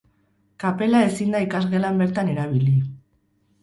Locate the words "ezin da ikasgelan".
1.11-2.03